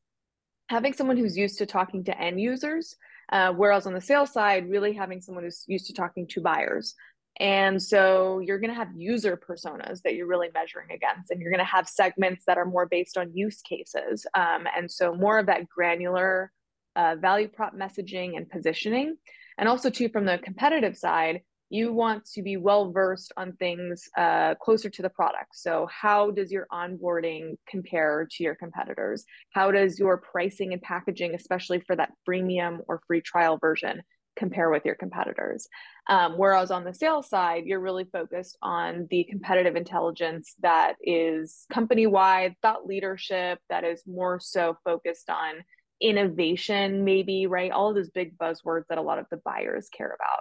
[0.68, 2.96] having someone who's used to talking to end users,
[3.30, 6.96] uh, whereas on the sales side, really having someone who's used to talking to buyers.
[7.40, 11.50] And so you're going to have user personas that you're really measuring against, and you're
[11.50, 14.26] going to have segments that are more based on use cases.
[14.34, 16.52] Um, and so more of that granular
[16.96, 19.16] uh, value prop messaging and positioning.
[19.56, 24.08] And also, too, from the competitive side, you want to be well versed on things
[24.18, 25.54] uh, closer to the product.
[25.54, 29.24] So, how does your onboarding compare to your competitors?
[29.52, 34.02] How does your pricing and packaging, especially for that freemium or free trial version,
[34.40, 35.68] compare with your competitors?
[36.08, 41.66] Um, whereas on the sales side, you're really focused on the competitive intelligence that is
[41.72, 45.62] company wide, thought leadership, that is more so focused on
[46.00, 47.70] innovation, maybe, right?
[47.70, 50.40] All of those big buzzwords that a lot of the buyers care about.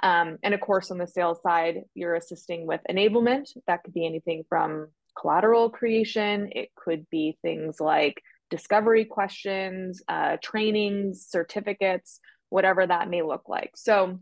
[0.00, 3.48] Um, and of course, on the sales side, you're assisting with enablement.
[3.66, 10.36] That could be anything from collateral creation, it could be things like discovery questions, uh,
[10.42, 13.72] trainings, certificates, whatever that may look like.
[13.76, 14.18] So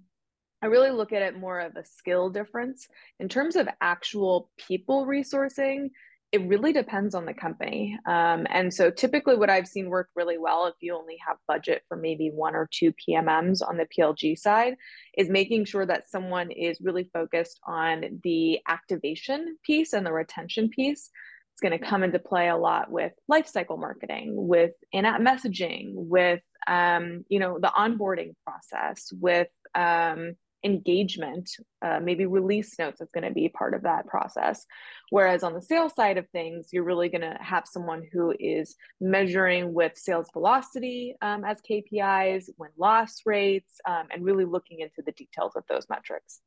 [0.62, 2.89] I really look at it more of a skill difference.
[3.21, 5.91] In terms of actual people resourcing,
[6.33, 7.99] it really depends on the company.
[8.05, 11.83] Um, and so typically what I've seen work really well if you only have budget
[11.89, 14.75] for maybe one or two PMMs on the PLG side
[15.17, 20.69] is making sure that someone is really focused on the activation piece and the retention
[20.69, 21.11] piece.
[21.57, 26.42] It's going to come into play a lot with lifecycle marketing, with in-app messaging, with
[26.66, 31.49] um, you know the onboarding process, with um, engagement,
[31.81, 34.66] uh, maybe release notes is going to be part of that process.
[35.09, 38.77] Whereas on the sales side of things, you're really going to have someone who is
[39.01, 45.01] measuring with sales velocity um, as KPIs, win loss rates, um, and really looking into
[45.07, 46.40] the details of those metrics.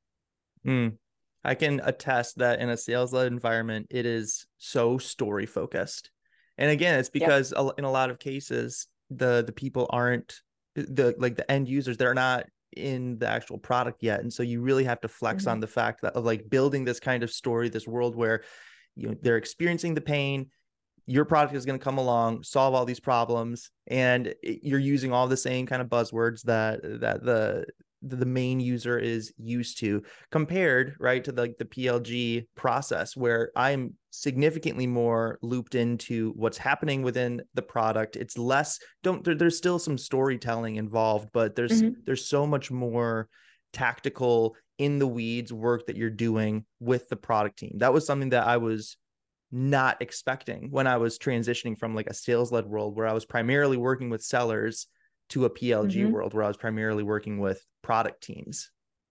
[0.68, 0.98] Mm.
[1.44, 6.12] I can attest that in a sales led environment, it is so story focused.
[6.58, 7.74] And again, it's because yep.
[7.78, 10.42] in a lot of cases, the the people aren't
[10.76, 12.46] the like the end users they're not
[12.78, 15.52] in the actual product yet and so you really have to flex mm-hmm.
[15.52, 18.44] on the fact that of like building this kind of story this world where
[18.96, 20.48] you know they're experiencing the pain
[21.08, 25.28] your product is going to come along solve all these problems and you're using all
[25.28, 27.66] the same kind of buzzwords that that the
[28.02, 33.52] the main user is used to compared right to the, like the plg process where
[33.56, 39.58] i'm significantly more looped into what's happening within the product it's less don't there, there's
[39.58, 42.00] still some storytelling involved but there's mm-hmm.
[42.06, 43.28] there's so much more
[43.74, 48.30] tactical in the weeds work that you're doing with the product team that was something
[48.30, 48.98] that i was
[49.52, 53.26] not expecting when i was transitioning from like a sales led world where i was
[53.26, 54.88] primarily working with sellers
[55.30, 56.12] to a PLG mm-hmm.
[56.12, 58.70] world where I was primarily working with product teams.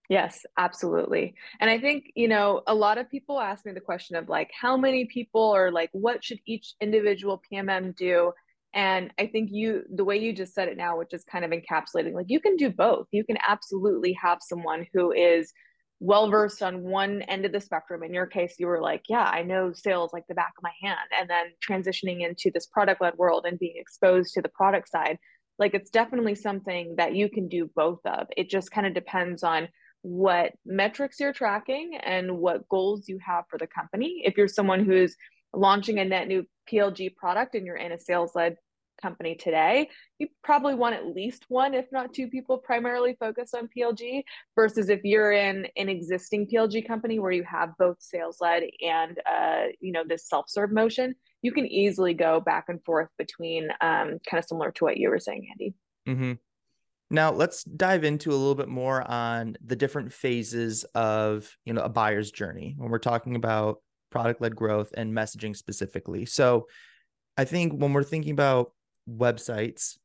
[0.08, 1.34] Yes, absolutely.
[1.60, 4.50] And I think, you know, a lot of people ask me the question of like,
[4.58, 8.32] how many people or like, what should each individual PMM do?
[8.72, 11.50] And I think you, the way you just said it now, which is kind of
[11.50, 13.06] encapsulating, like, you can do both.
[13.12, 15.52] You can absolutely have someone who is
[16.00, 18.02] well versed on one end of the spectrum.
[18.02, 20.72] In your case, you were like, yeah, I know sales like the back of my
[20.80, 20.98] hand.
[21.18, 25.18] And then transitioning into this product led world and being exposed to the product side,
[25.58, 28.26] like it's definitely something that you can do both of.
[28.36, 29.68] It just kind of depends on
[30.02, 34.22] what metrics you're tracking and what goals you have for the company.
[34.24, 35.16] If you're someone who's
[35.52, 38.56] launching a net new PLG product and you're in a sales led
[39.02, 43.68] company today, you probably want at least one, if not two people primarily focused on
[43.76, 44.22] PLG
[44.54, 49.20] versus if you're in an existing PLG company where you have both sales led and
[49.30, 54.18] uh, you know this self-serve motion, you can easily go back and forth between um,
[54.28, 55.74] kind of similar to what you were saying, Andy.
[56.08, 56.32] Mm-hmm.
[57.10, 61.82] Now let's dive into a little bit more on the different phases of you know
[61.82, 63.78] a buyer's journey when we're talking about
[64.10, 66.26] product led growth and messaging specifically.
[66.26, 66.66] So
[67.36, 68.72] I think when we're thinking about
[69.08, 69.96] websites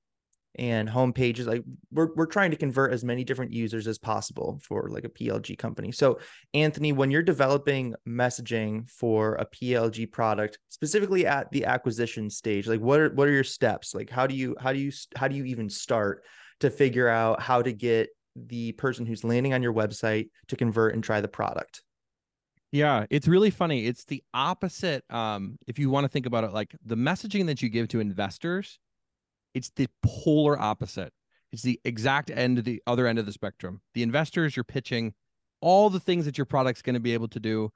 [0.55, 4.59] and home pages like we're, we're trying to convert as many different users as possible
[4.63, 6.19] for like a plg company so
[6.53, 12.79] anthony when you're developing messaging for a plg product specifically at the acquisition stage like
[12.79, 15.35] what are what are your steps like how do you how do you how do
[15.35, 16.23] you even start
[16.59, 20.93] to figure out how to get the person who's landing on your website to convert
[20.93, 21.81] and try the product
[22.73, 23.85] yeah, it's really funny.
[23.85, 25.03] It's the opposite.
[25.11, 27.99] Um, if you want to think about it, like the messaging that you give to
[27.99, 28.79] investors
[29.53, 31.13] it's the polar opposite.
[31.51, 33.81] It's the exact end of the other end of the spectrum.
[33.93, 35.13] The investors you're pitching
[35.61, 37.69] all the things that your product's going to be able to do.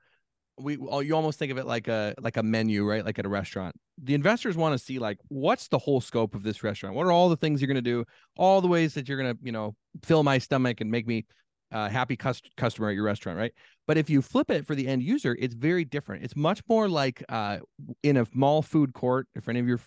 [0.60, 3.06] We you almost think of it like a like a menu, right?
[3.06, 3.76] Like at a restaurant.
[4.04, 6.96] The investors want to see like what's the whole scope of this restaurant?
[6.96, 8.04] What are all the things you're going to do?
[8.36, 11.28] All the ways that you're going to, you know, fill my stomach and make me
[11.72, 13.54] uh, happy cust- customer at your restaurant, right?
[13.86, 16.24] But if you flip it for the end user, it's very different.
[16.24, 17.60] It's much more like uh,
[18.04, 19.28] in a mall food court.
[19.36, 19.80] If any of your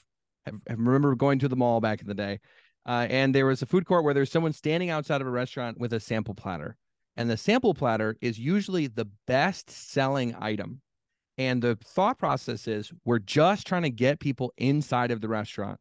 [0.46, 2.40] I, remember going to the mall back in the day,
[2.86, 5.78] uh, and there was a food court where there's someone standing outside of a restaurant
[5.78, 6.76] with a sample platter,
[7.16, 10.80] and the sample platter is usually the best selling item.
[11.38, 15.78] And the thought process is we're just trying to get people inside of the restaurant.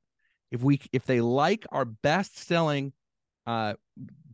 [0.51, 2.93] If we if they like our best selling,
[3.45, 3.73] uh,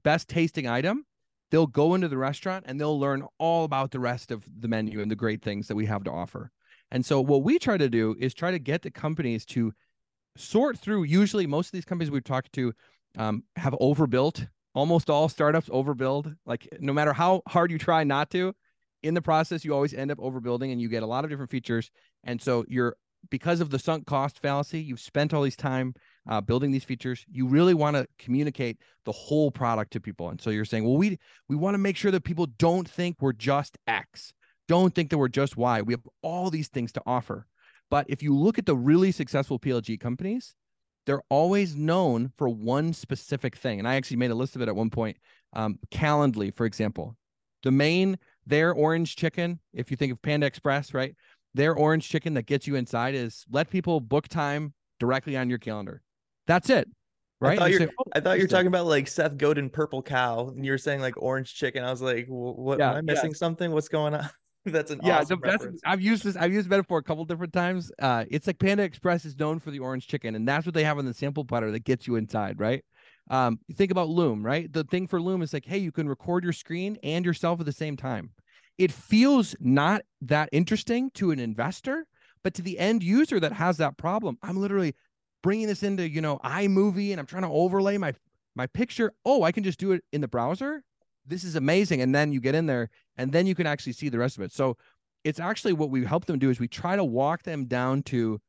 [0.03, 1.05] best tasting item,
[1.51, 5.01] they'll go into the restaurant and they'll learn all about the rest of the menu
[5.01, 6.51] and the great things that we have to offer.
[6.91, 9.73] And so what we try to do is try to get the companies to
[10.37, 12.73] sort through usually most of these companies we've talked to
[13.17, 14.45] um, have overbuilt.
[14.73, 16.35] Almost all startups overbuild.
[16.45, 18.53] Like no matter how hard you try not to
[19.03, 21.51] in the process you always end up overbuilding and you get a lot of different
[21.51, 21.91] features.
[22.23, 22.95] And so you're
[23.29, 25.93] because of the sunk cost fallacy you've spent all these time
[26.27, 27.25] uh, building these features.
[27.31, 30.29] You really want to communicate the whole product to people.
[30.29, 31.17] And so you're saying well we
[31.47, 34.33] we want to make sure that people don't think we're just x.
[34.67, 35.81] Don't think that we're just y.
[35.81, 37.45] We have all these things to offer
[37.89, 40.55] but if you look at the really successful PLG companies,
[41.05, 43.79] they're always known for one specific thing.
[43.79, 45.17] And I actually made a list of it at one point.
[45.53, 47.15] Um, Calendly, for example,
[47.63, 49.59] the main their orange chicken.
[49.73, 51.15] If you think of Panda Express, right,
[51.53, 55.57] their orange chicken that gets you inside is let people book time directly on your
[55.57, 56.01] calendar.
[56.47, 56.87] That's it.
[57.41, 57.53] Right.
[57.53, 59.69] I thought, you are say, oh, I thought you were talking about like Seth Godin
[59.69, 61.83] purple cow, and you were saying like orange chicken.
[61.83, 62.79] I was like, what?
[62.79, 63.37] Yeah, am I missing yeah.
[63.37, 63.71] something?
[63.71, 64.29] What's going on?
[64.71, 65.19] that's an yeah.
[65.19, 66.35] Awesome that's, I've used this.
[66.35, 67.91] I've used metaphor a couple different times.
[67.99, 70.83] Uh, it's like Panda Express is known for the orange chicken, and that's what they
[70.83, 72.83] have on the sample platter that gets you inside, right?
[73.29, 74.71] Um, you think about Loom, right?
[74.71, 77.65] The thing for Loom is like, hey, you can record your screen and yourself at
[77.65, 78.31] the same time.
[78.77, 82.05] It feels not that interesting to an investor,
[82.43, 84.95] but to the end user that has that problem, I'm literally
[85.41, 88.13] bringing this into you know iMovie and I'm trying to overlay my
[88.55, 89.13] my picture.
[89.25, 90.83] Oh, I can just do it in the browser
[91.25, 92.01] this is amazing.
[92.01, 94.43] And then you get in there and then you can actually see the rest of
[94.43, 94.51] it.
[94.51, 94.77] So
[95.23, 98.39] it's actually what we help them do is we try to walk them down to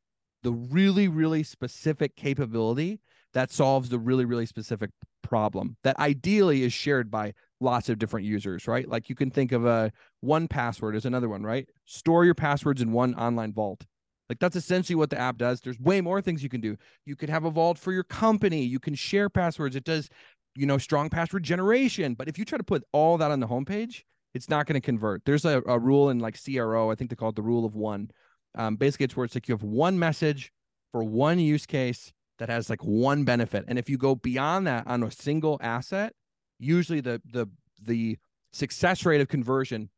[0.43, 3.01] the really, really specific capability
[3.33, 4.91] that solves the really, really specific
[5.23, 8.89] problem that ideally is shared by lots of different users, right?
[8.89, 9.91] Like you can think of a
[10.25, 11.69] 1Password as another one, right?
[11.85, 13.85] Store your passwords in one online vault.
[14.29, 15.61] Like that's essentially what the app does.
[15.61, 16.77] There's way more things you can do.
[17.05, 18.63] You could have a vault for your company.
[18.63, 19.77] You can share passwords.
[19.77, 20.09] It does
[20.57, 22.15] you know, strong password generation.
[22.15, 24.03] But if you try to put all that on the homepage,
[24.35, 25.25] it's not going to convert.
[25.25, 27.75] There's a, a, rule in like CRO, I think they call it the rule of
[27.75, 28.11] one.
[28.55, 30.53] Um, basically, it's where it's like you have one message
[30.93, 34.87] for one use case that has like one benefit, and if you go beyond that
[34.87, 36.13] on a single asset,
[36.59, 37.47] usually the the
[37.83, 38.19] the
[38.53, 39.91] success rate of conversion,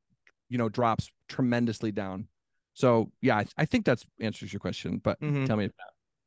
[0.49, 2.27] you know, drops tremendously down.
[2.75, 5.01] So yeah, I, I think that's answers your question.
[5.03, 5.47] But mm-hmm.
[5.47, 5.70] tell me.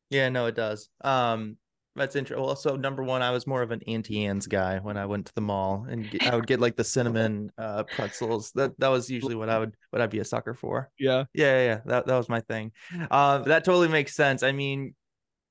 [0.10, 0.90] Yeah, no, it does.
[1.02, 1.58] Um,
[1.96, 2.44] that's interesting.
[2.46, 5.26] Well, so number one, I was more of an Auntie Anne's guy when I went
[5.28, 8.52] to the mall, and get, I would get like the cinnamon uh, pretzels.
[8.56, 10.90] That that was usually what I would what I'd be a sucker for.
[10.98, 11.80] Yeah, yeah, yeah.
[11.86, 12.72] That that was my thing.
[13.10, 14.42] Uh, that totally makes sense.
[14.42, 14.96] I mean,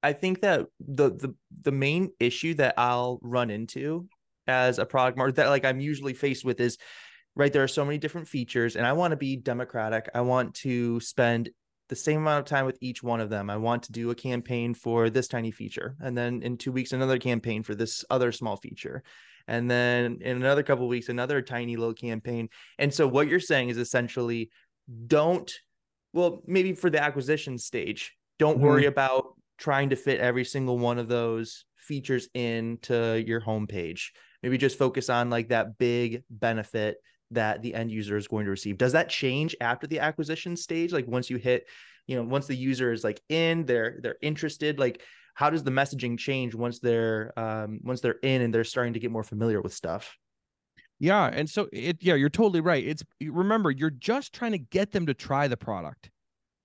[0.03, 4.09] I think that the the the main issue that I'll run into
[4.47, 6.79] as a product market that like I'm usually faced with is
[7.37, 10.53] right there are so many different features and i want to be democratic i want
[10.53, 11.49] to spend
[11.91, 13.51] the same amount of time with each one of them.
[13.51, 16.93] I want to do a campaign for this tiny feature and then in two weeks
[16.93, 19.03] another campaign for this other small feature
[19.49, 22.49] and then in another couple weeks another tiny little campaign.
[22.79, 24.51] And so what you're saying is essentially
[25.09, 25.53] don't
[26.13, 28.67] well maybe for the acquisition stage don't mm-hmm.
[28.67, 34.11] worry about trying to fit every single one of those features into your homepage.
[34.45, 36.99] Maybe just focus on like that big benefit
[37.31, 38.79] that the end user is going to receive.
[38.79, 40.93] Does that change after the acquisition stage?
[40.93, 41.67] Like once you hit
[42.07, 45.03] you know once the user is like in they're they're interested like
[45.35, 48.99] how does the messaging change once they're um once they're in and they're starting to
[48.99, 50.17] get more familiar with stuff?
[50.99, 52.85] Yeah and so it yeah you're totally right.
[52.85, 56.11] It's remember you're just trying to get them to try the product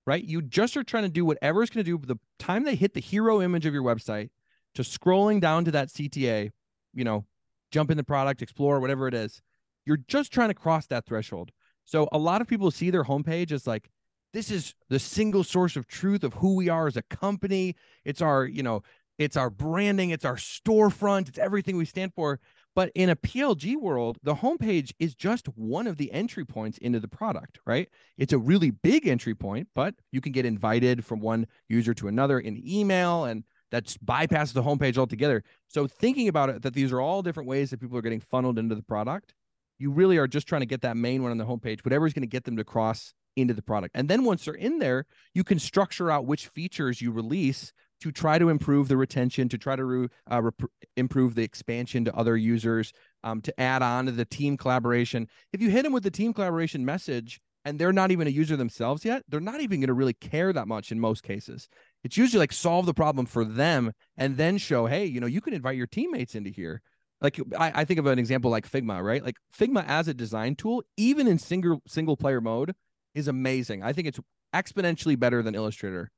[0.06, 0.22] right?
[0.22, 2.94] You just are trying to do whatever it's going to do the time they hit
[2.94, 4.30] the hero image of your website
[4.76, 6.50] to scrolling down to that cta
[6.94, 7.24] you know
[7.72, 9.40] jump in the product explore whatever it is
[9.86, 11.52] you're just trying to cross that threshold.
[11.84, 13.88] So a lot of people see their homepage as like,
[14.32, 17.76] this is the single source of truth of who we are as a company.
[18.04, 18.82] It's our, you know,
[19.18, 22.40] it's our branding, it's our storefront, it's everything we stand for.
[22.74, 27.00] But in a PLG world, the homepage is just one of the entry points into
[27.00, 27.88] the product, right?
[28.18, 32.08] It's a really big entry point, but you can get invited from one user to
[32.08, 35.42] another in email and that's bypasses the homepage altogether.
[35.68, 38.58] So thinking about it, that these are all different ways that people are getting funneled
[38.58, 39.34] into the product
[39.78, 42.12] you really are just trying to get that main one on the homepage, whatever is
[42.12, 43.94] going to get them to cross into the product.
[43.94, 48.12] And then once they're in there, you can structure out which features you release to
[48.12, 52.14] try to improve the retention, to try to re, uh, rep- improve the expansion to
[52.14, 52.92] other users,
[53.24, 55.26] um, to add on to the team collaboration.
[55.52, 58.56] If you hit them with the team collaboration message and they're not even a user
[58.56, 61.68] themselves yet, they're not even going to really care that much in most cases.
[62.04, 65.40] It's usually like solve the problem for them and then show, hey, you know, you
[65.40, 66.82] can invite your teammates into here
[67.20, 69.24] like I, I, think of an example like Figma, right?
[69.24, 72.74] Like Figma as a design tool, even in single single player mode,
[73.14, 73.82] is amazing.
[73.82, 74.20] I think it's
[74.54, 76.10] exponentially better than Illustrator.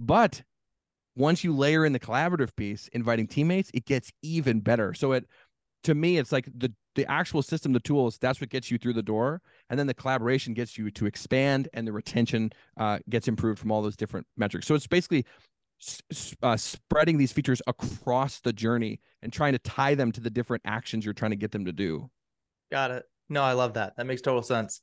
[0.00, 0.42] But
[1.14, 4.94] once you layer in the collaborative piece, inviting teammates, it gets even better.
[4.94, 5.26] So it
[5.84, 8.94] to me, it's like the the actual system, the tools, that's what gets you through
[8.94, 9.42] the door.
[9.68, 13.70] And then the collaboration gets you to expand and the retention uh, gets improved from
[13.70, 14.66] all those different metrics.
[14.66, 15.26] So it's basically
[16.42, 20.62] uh, spreading these features across the journey and trying to tie them to the different
[20.64, 22.10] actions you're trying to get them to do.
[22.70, 23.04] Got it.
[23.28, 23.96] No, I love that.
[23.96, 24.80] That makes total sense.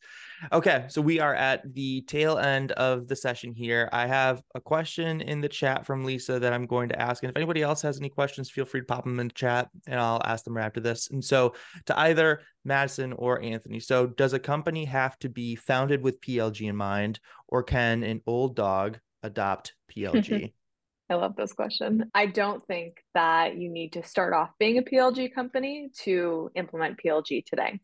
[0.51, 3.87] Okay, so we are at the tail end of the session here.
[3.93, 7.23] I have a question in the chat from Lisa that I'm going to ask.
[7.23, 9.69] And if anybody else has any questions, feel free to pop them in the chat
[9.87, 11.09] and I'll ask them right after this.
[11.09, 11.53] And so,
[11.85, 16.67] to either Madison or Anthony, so does a company have to be founded with PLG
[16.67, 20.53] in mind, or can an old dog adopt PLG?
[21.09, 22.09] I love this question.
[22.13, 26.99] I don't think that you need to start off being a PLG company to implement
[27.03, 27.79] PLG today.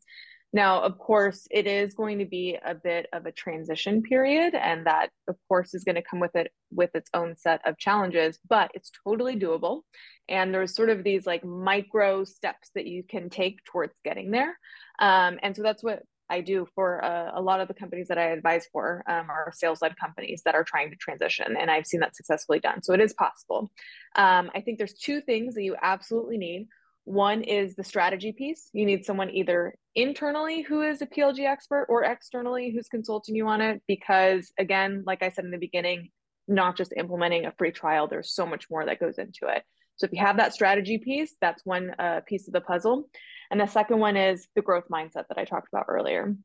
[0.52, 4.88] Now, of course, it is going to be a bit of a transition period, and
[4.88, 8.40] that, of course, is going to come with it with its own set of challenges,
[8.48, 9.82] but it's totally doable.
[10.28, 14.58] And there's sort of these like micro steps that you can take towards getting there.
[15.00, 18.18] Um, and so that's what I do for uh, a lot of the companies that
[18.18, 21.88] I advise for um, are sales led companies that are trying to transition, and I've
[21.88, 22.84] seen that successfully done.
[22.84, 23.72] So it is possible.
[24.16, 26.68] Um, I think there's two things that you absolutely need.
[27.06, 28.70] One is the strategy piece.
[28.74, 33.48] You need someone either internally who is a PLG expert or externally who's consulting you
[33.48, 36.10] on it, because again, like I said in the beginning,
[36.48, 39.64] not just implementing a free trial, there's so much more that goes into it.
[40.00, 43.10] So if you have that strategy piece, that's one uh, piece of the puzzle.
[43.52, 46.36] And the second one is the growth mindset that I talked about earlier.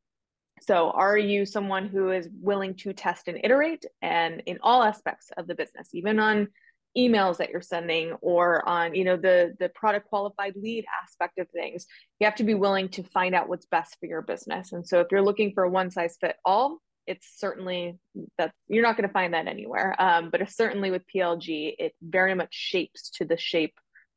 [0.60, 5.30] So, are you someone who is willing to test and iterate and in all aspects
[5.36, 6.48] of the business, even on
[6.96, 11.48] emails that you're sending or on you know the the product qualified lead aspect of
[11.50, 11.86] things
[12.20, 15.00] you have to be willing to find out what's best for your business and so
[15.00, 17.98] if you're looking for a one size fit all it's certainly
[18.38, 22.34] that you're not going to find that anywhere um, but certainly with plg it very
[22.34, 23.74] much shapes to the shape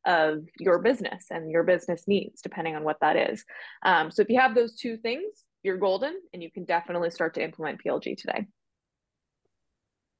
[0.07, 3.43] of your business and your business needs, depending on what that is.
[3.83, 7.33] Um, so if you have those two things, you're golden and you can definitely start
[7.35, 8.47] to implement PLG today.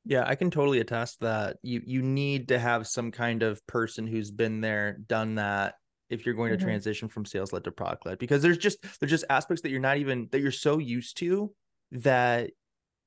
[0.03, 4.07] Yeah, I can totally attest that you you need to have some kind of person
[4.07, 5.76] who's been there, done that
[6.09, 6.65] if you're going to mm-hmm.
[6.65, 9.82] transition from sales led to product led because there's just there's just aspects that you're
[9.82, 11.53] not even that you're so used to
[11.91, 12.51] that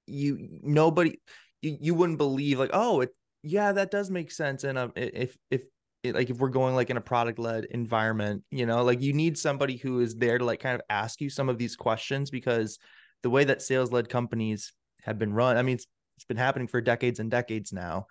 [0.07, 1.19] you nobody
[1.63, 3.11] you, you wouldn't believe like oh it
[3.43, 5.65] yeah that does make sense and um, if if
[6.05, 9.37] like if we're going like in a product led environment you know like you need
[9.37, 12.79] somebody who is there to like kind of ask you some of these questions because
[13.23, 14.73] the way that sales led companies
[15.03, 15.87] have been run i mean it's,
[16.17, 18.07] it's been happening for decades and decades now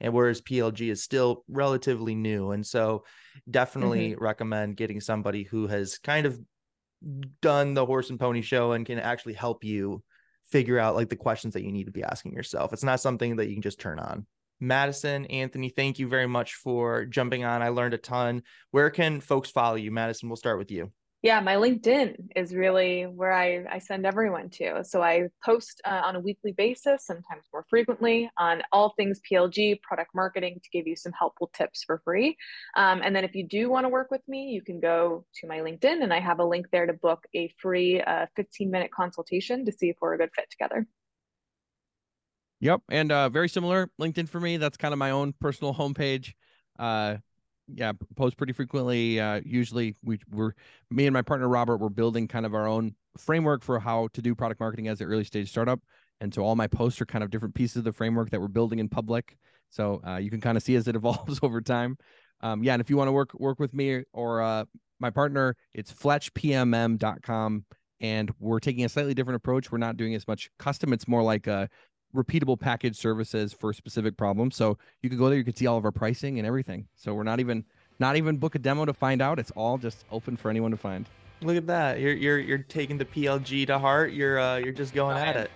[0.00, 3.04] and whereas plg is still relatively new and so
[3.50, 4.22] definitely mm-hmm.
[4.22, 6.38] recommend getting somebody who has kind of
[7.40, 10.02] done the horse and pony show and can actually help you
[10.50, 12.72] figure out like the questions that you need to be asking yourself.
[12.72, 14.26] It's not something that you can just turn on.
[14.60, 17.62] Madison, Anthony, thank you very much for jumping on.
[17.62, 18.42] I learned a ton.
[18.72, 19.90] Where can folks follow you?
[19.90, 20.92] Madison, we'll start with you.
[21.22, 24.82] Yeah, my LinkedIn is really where I, I send everyone to.
[24.84, 29.82] So I post uh, on a weekly basis, sometimes more frequently, on all things PLG,
[29.82, 32.38] product marketing, to give you some helpful tips for free.
[32.74, 35.46] Um, and then if you do want to work with me, you can go to
[35.46, 38.90] my LinkedIn, and I have a link there to book a free uh, 15 minute
[38.90, 40.86] consultation to see if we're a good fit together.
[42.60, 44.56] Yep, and uh, very similar LinkedIn for me.
[44.56, 46.32] That's kind of my own personal homepage.
[47.74, 49.20] Yeah, post pretty frequently.
[49.20, 50.52] Uh, usually, we we're
[50.90, 54.22] me and my partner Robert we're building kind of our own framework for how to
[54.22, 55.80] do product marketing as an early stage startup.
[56.20, 58.48] And so all my posts are kind of different pieces of the framework that we're
[58.48, 59.36] building in public.
[59.70, 61.96] So uh, you can kind of see as it evolves over time.
[62.42, 64.64] Um, yeah, and if you want to work work with me or uh,
[64.98, 67.64] my partner, it's fletchpmm.com.
[68.02, 69.70] And we're taking a slightly different approach.
[69.70, 70.94] We're not doing as much custom.
[70.94, 71.68] It's more like a
[72.14, 74.56] repeatable package services for specific problems.
[74.56, 76.86] So you could go there, you could see all of our pricing and everything.
[76.96, 77.64] So we're not even
[77.98, 79.38] not even book a demo to find out.
[79.38, 81.06] It's all just open for anyone to find.
[81.42, 82.00] Look at that.
[82.00, 84.12] You're you're you're taking the PLG to heart.
[84.12, 85.50] You're uh you're just going at it.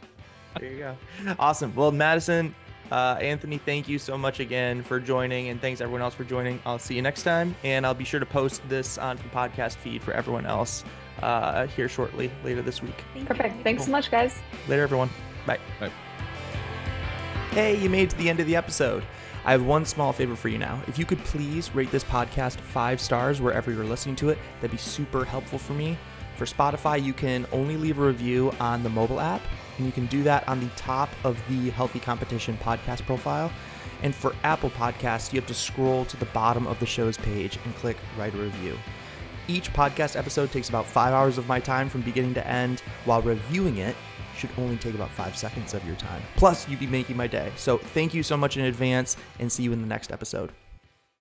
[0.61, 0.97] There you go.
[1.39, 1.75] Awesome.
[1.75, 2.55] Well, Madison,
[2.93, 6.61] uh, Anthony, thank you so much again for joining, and thanks everyone else for joining.
[6.65, 9.77] I'll see you next time, and I'll be sure to post this on the podcast
[9.77, 10.85] feed for everyone else
[11.23, 13.03] uh, here shortly later this week.
[13.25, 13.63] Perfect.
[13.63, 13.87] Thanks cool.
[13.87, 14.39] so much, guys.
[14.69, 15.11] Later, everyone.
[15.47, 15.59] Bye.
[15.81, 15.91] Bye.
[17.55, 19.05] Hey, you made it to the end of the episode.
[19.45, 20.83] I have one small favor for you now.
[20.89, 24.73] If you could please rate this podcast five stars wherever you're listening to it, that'd
[24.73, 25.97] be super helpful for me.
[26.35, 29.41] For Spotify, you can only leave a review on the mobile app,
[29.77, 33.53] and you can do that on the top of the Healthy Competition podcast profile.
[34.03, 37.61] And for Apple Podcasts, you have to scroll to the bottom of the show's page
[37.65, 38.77] and click Write a Review.
[39.47, 43.23] Each podcast episode takes about five hours of my time from beginning to end, while
[43.23, 43.95] reviewing it
[44.37, 46.23] should only take about five seconds of your time.
[46.37, 47.53] Plus, you'd be making my day.
[47.57, 50.53] So thank you so much in advance and see you in the next episode.